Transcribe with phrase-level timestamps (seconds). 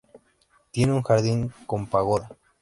[0.71, 2.35] Tiene un jardín con pagoda.